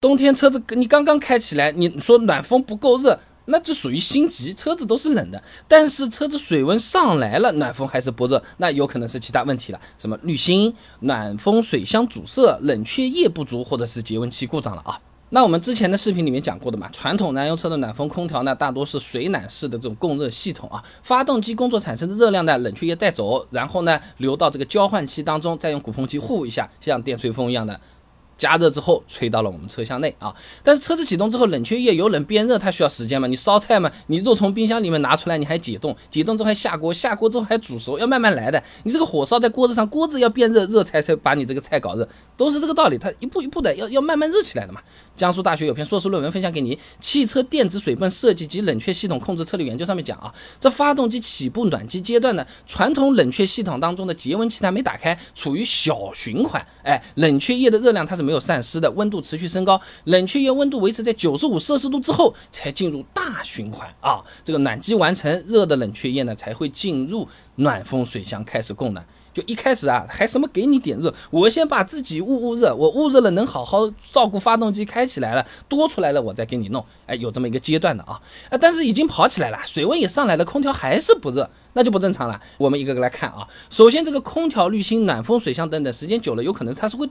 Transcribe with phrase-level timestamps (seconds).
[0.00, 5.42] 冬天车子你刚刚开起来，你说暖风不够热，那就属于心急，车子都是冷的。
[5.68, 14.98] 但是车子水温上来了，暖风还是不热，那有可能是其他问题了，什么滤芯、暖风水箱阻塞、冷却液不足，或者是节温器故障了啊。
[15.28, 27.78] 那我们之前的视频里面讲过的嘛，传统燃油车的暖风空调呢，大多是水暖式的这种供热系统啊，发动机工作产生的热量呢，冷却液带走，然后呢流到这个交换器当中，再用鼓风机呼一下，像电吹风一样的。
[28.40, 30.34] 加热之后吹到了我们车厢内啊，
[30.64, 33.28] 但是车子启动之后，冷却液由冷变热，它需要时间嘛？
[33.28, 33.92] 你烧菜嘛？
[34.06, 38.62] 你肉从冰箱里面拿出来，你还解冻，解冻之后还下锅，下锅之后还煮熟，要慢慢来的。
[38.84, 42.96] 你这个火烧在锅子上，锅子要变热，热才才把你这个菜搞热，都是这个道理。
[42.96, 44.80] 它一步一步的要要慢慢热起来的嘛。
[45.14, 69.04] 江苏大学有篇硕士论文分享给你，《汽车电子水泵设计及冷却系统控制策略研究》上面讲啊，这发动机起步暖机阶段呢，传统冷却系统当中的节温器它没打开，处于小循环，哎，冷却液的热量它是没没有散失的，温度持续升高，冷却液温度维持在九十五摄氏度之后才进入大循环啊，这个暖机完成，热的冷却液呢才会进入暖风水箱开始供暖。
[69.32, 82.40] 就一开始啊，还什么给你点热，我先把自己捂捂热，我捂热了能好好照顾发动机开起来了，多出来了我再给你弄，哎，有这么一个阶段的啊，啊，但是已经跑起来了，水温也上来了，空调还是不热，那就不正常了。
[82.58, 87.08] 我们一个个来看啊，首先这个空调滤芯、暖风水箱等等，时间久了有可能它是会。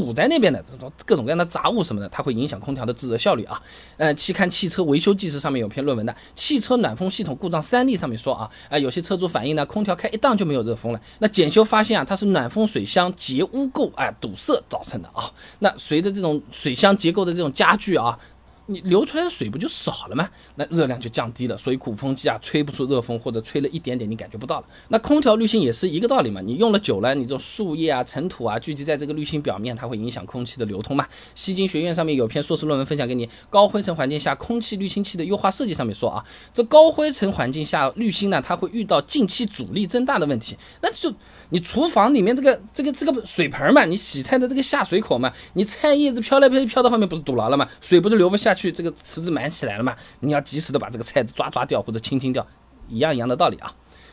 [0.00, 3.60] 堵在那边的这种各种各样的杂物什么的，它会影响空调的制热效率啊。
[3.96, 11.00] 呃，期刊《汽车维修技师》上面有篇论文的《汽车暖风系统故障三例》上面说啊，啊，有些车主反映呢，空调开一档就没有热风了。
[11.18, 15.30] 那检修发现啊，它是暖风水箱结污垢啊堵塞造成的啊。
[15.58, 18.18] 那随着这种水箱结构的这种加剧啊。
[18.66, 20.28] 你流出来的水不就少了吗？
[20.56, 24.66] 那热量就降低了，所以鼓风机啊吹不出热风，或者吹了一点点你感觉不到了。
[24.88, 31.06] 那空调滤芯也是一个道理嘛，你用了久了，你这种树叶啊、尘土啊聚集在这个滤芯表面，它会影响空气的流通嘛。
[31.36, 40.56] 西京学院上面有篇硕士论文分享给你，高灰尘环境下空气滤清器的优化设计上面说啊，这高灰尘环境下滤芯呢，它会遇到进气阻力增大的问题。
[40.82, 41.14] 那就
[41.50, 47.68] 你厨房里面这个这个这个水盆嘛，你洗菜的这个下水口嘛，你菜叶子飘来飘去飘到后面不是堵牢了吗？
[47.80, 48.55] 水不是流不下。
[48.56, 49.94] 去这个池子满起来了嘛？
[50.18, 52.44] 你要及时的把这个菜子抓抓掉或者清清掉，
[52.88, 53.72] 一样一样的道理啊。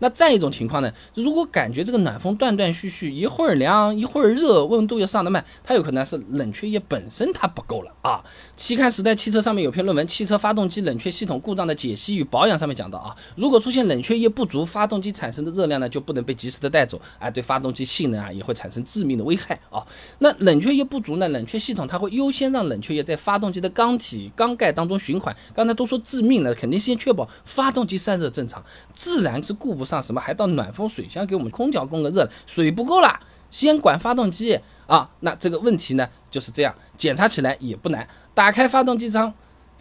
[0.00, 0.92] 那再一种情况呢？
[1.14, 8.20] 如果感觉这个暖风断断续续，一会儿凉一会儿热，温度又上得慢，它有可能是冷却液本身它不够了啊。
[8.56, 19.80] 期刊《时代汽车》上面有篇论文《汽车发动机冷却系统故障的解析与保养》上面讲到啊，如果出现冷却液不足，发动机产生的热量呢就不能被及时的带走，哎，对发动机性能啊也会产生致命的危害啊。
[20.18, 25.34] 那冷却液不足呢，冷却系统它会优先让冷却液在发动机的缸体缸盖当中循环。
[25.54, 28.60] 刚才都说致命了，肯定先确保发动机散热正常，
[28.92, 29.83] 自然是顾不。
[29.84, 35.10] 上什么还到暖风水箱给我们空调供个热，水不够了，先管发动机啊。
[35.20, 39.32] 那这个问题呢就是这样，检查起来也不难，打开发动机舱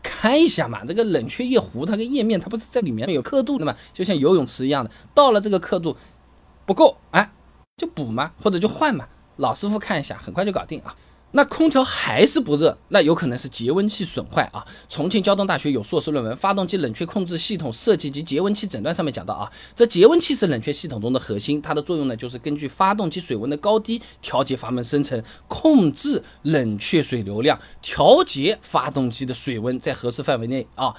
[0.02, 0.84] 看一下嘛。
[0.86, 5.96] 这个冷却液壶它个液面它不是在里面有刻度的嘛，就像游泳池一样的，到了这个刻度
[6.66, 7.32] 不够，哎，
[7.78, 9.08] 就补嘛，或者就换嘛。
[9.38, 10.96] 老师傅看一下，很快就搞定啊。
[11.36, 14.64] 那空调还是不热，那有可能是节温器损坏啊。
[14.88, 30.96] 重庆交通大学有硕士论文《发动机冷却控制系统设计及节温器诊断》上面讲到啊，这节温器是冷却系统中的核心，它的作用呢就是根据发动机水温的高低调节阀门生成，控制冷却水流量，调节发动机的水温在合适范围内啊。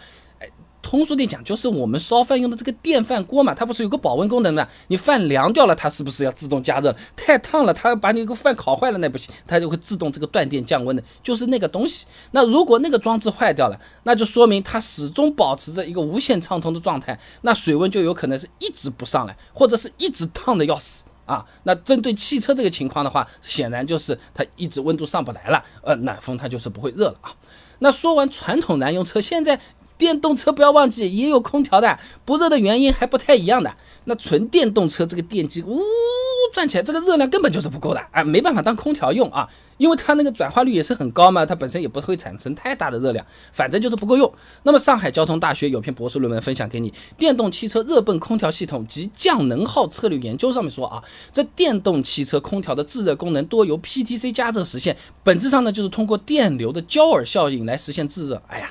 [0.84, 4.68] 通俗点讲，就是我们烧饭用的这个电饭锅嘛，它不是有个保温功能嘛？
[4.88, 6.94] 你饭凉掉了，它是不是要自动加热？
[7.16, 12.04] 太烫了，它要把你个饭烤坏了，那不行，它就会自动这个断电降温的，就是那个东西。
[12.32, 21.44] 那如果那个装置坏掉了，那就说明它始终保持着一个无限畅通的状态，那水温就有可能是一直不上来，或者是一直烫的要死啊。
[21.62, 27.32] 那针对汽车这个情况的话，显然就是它一直温度上不来了，呃，暖风它就是不会热了啊。
[27.78, 29.58] 那说完传统燃油车，现在。
[29.96, 33.74] 电动车不要忘记也有空调的，不热的原因还不太一样的。
[34.04, 35.80] 那纯电动车这个电机呜
[36.52, 44.30] 转起来，这个热量根本就是不够的啊，没办法当空调用啊，因为它那个转化率也是很高嘛，它本身也不会产生太大的热量，反正就是不够用。
[44.64, 51.02] 那么上海交通大学有篇博士论文分享给你，《电动汽车热泵空调系统及降能耗策略研究》上面说啊，
[51.32, 58.42] 这电动汽车空调的制热功能多由 PTC 加热实现，本质上呢就是通过电流的焦耳效应来实现制热。
[58.48, 58.70] 哎呀。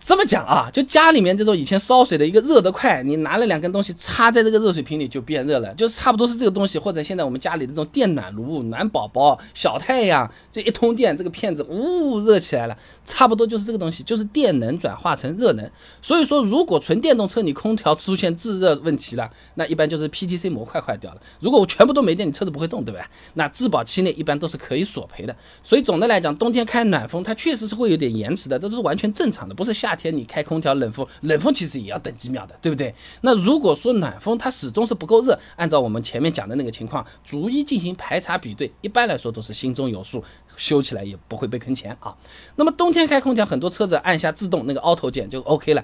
[0.00, 15.70] 这么讲啊，就家里面这种以前烧水的一个热得快，你拿了两根东西插在这个热水瓶里就变热了，就是差不多是这个东西，或者现在我们家里的这种电暖炉、暖宝宝、小太阳，这一通电，这个片子呜热起来了，差不多就是这个东西，就是电能转化成热能。
[16.00, 21.20] 所以说，如果纯电动车你空调出现制热问题了，那一般就是 PTC 模块坏掉了。
[21.40, 23.04] 如果我全部都没电，你车子不会动，对吧？
[23.34, 25.34] 那质保期内一般都是可以索赔的。
[25.62, 29.87] 所以总的来讲，冬天开暖风它确实是会有点延迟的，这都是完全正常的，不是瞎。
[29.88, 32.94] 夏天你开空调冷风，冷风其实也要等几秒的，对不对？
[33.22, 40.22] 那如果说暖风它始终是不够热，按照我们前面讲的那个情况，逐一进行排查比对，一般来说都是心中有数，
[40.58, 42.14] 修起来也不会被坑钱啊。
[42.56, 45.82] 那么冬天开空调，很多车子按下自动那个 Auto 键就 OK 了，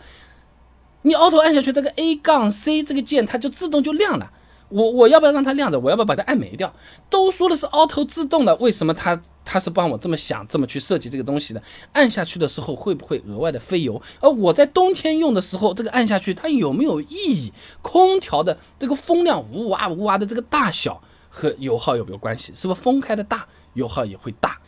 [1.00, 4.30] 你 Auto 按下去，这个 A 杠 C 这个键它就自动就亮了。
[4.74, 5.78] 我我要不要让它亮着？
[5.78, 6.74] 我要不要把它按没掉？
[7.08, 11.62] 都说的是 auto 自动的，为什么它它是帮我这么想这么去设计这个东西的？
[11.92, 14.02] 按下去的时候会不会额外的费油？
[14.18, 17.52] 而我在冬天用的时候，这个按下去它有没有意义？
[17.82, 21.00] 空调的这个风量呜哇呜哇的这个大小
[21.30, 22.52] 和油耗有没有关系？
[22.56, 24.58] 是不是风开的大，油耗也会大？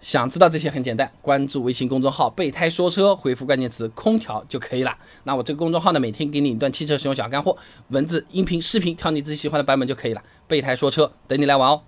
[0.00, 4.96] 想知道这些很简单，关注微信公众号“备胎说车”，回复关键词“空调”就可以了。
[5.24, 7.56] 那我这个公众号呢，每天给你一段汽车使用小干货，
[7.88, 10.22] 文字、音频、视频，挑你自己喜欢的版本就可以了。
[10.46, 11.82] 备胎说车，等你来玩哦。